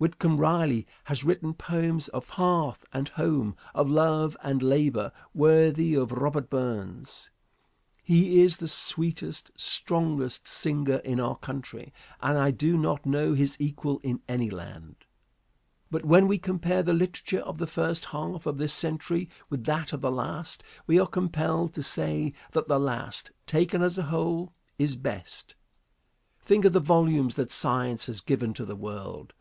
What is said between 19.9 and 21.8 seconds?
of the last, we are compelled